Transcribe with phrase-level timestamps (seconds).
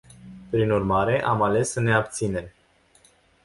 [0.49, 2.51] Prin urmare, am ales să ne abținem.